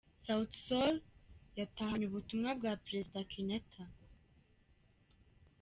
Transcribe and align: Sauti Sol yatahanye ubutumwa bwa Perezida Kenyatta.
Sauti 0.25 0.57
Sol 0.67 0.95
yatahanye 1.59 2.05
ubutumwa 2.07 2.49
bwa 2.59 2.73
Perezida 2.83 3.19
Kenyatta. 3.31 3.83